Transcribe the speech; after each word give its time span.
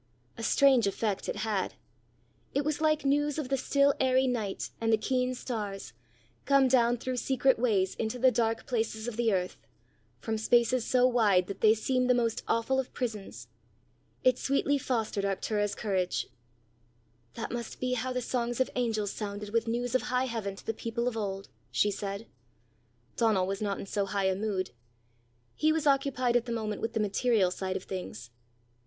A 0.35 0.41
strange 0.41 0.87
effect 0.87 1.29
it 1.29 1.35
had! 1.35 1.75
it 2.55 2.65
was 2.65 2.81
like 2.81 3.05
news 3.05 3.37
of 3.37 3.49
the 3.49 3.55
still 3.57 3.93
airy 3.99 4.25
night 4.25 4.71
and 4.81 4.91
the 4.91 4.97
keen 4.97 5.35
stars, 5.35 5.93
come 6.45 6.67
down 6.67 6.97
through 6.97 7.17
secret 7.17 7.59
ways 7.59 7.93
into 7.93 8.17
the 8.17 8.31
dark 8.31 8.65
places 8.65 9.07
of 9.07 9.15
the 9.15 9.31
earth, 9.31 9.57
from 10.17 10.39
spaces 10.39 10.83
so 10.87 11.05
wide 11.05 11.45
that 11.45 11.61
they 11.61 11.75
seem 11.75 12.07
the 12.07 12.15
most 12.15 12.41
awful 12.47 12.79
of 12.79 12.91
prisons! 12.93 13.47
It 14.23 14.39
sweetly 14.39 14.79
fostered 14.79 15.23
Arctura's 15.23 15.75
courage. 15.75 16.25
"That 17.35 17.51
must 17.51 17.79
be 17.79 17.93
how 17.93 18.11
the 18.11 18.23
songs 18.23 18.59
of 18.59 18.71
angels 18.75 19.11
sounded, 19.11 19.51
with 19.51 19.67
news 19.67 19.93
of 19.93 20.01
high 20.01 20.25
heaven, 20.25 20.55
to 20.55 20.65
the 20.65 20.73
people 20.73 21.07
of 21.07 21.15
old!" 21.15 21.47
she 21.69 21.91
said. 21.91 22.25
Donal 23.17 23.45
was 23.45 23.61
not 23.61 23.79
in 23.79 23.85
so 23.85 24.07
high 24.07 24.23
a 24.25 24.35
mood. 24.35 24.71
He 25.53 25.71
was 25.71 25.85
occupied 25.85 26.35
at 26.35 26.45
the 26.47 26.51
moment 26.51 26.81
with 26.81 26.93
the 26.93 26.99
material 26.99 27.51
side 27.51 27.77
of 27.77 27.83
things. 27.83 28.31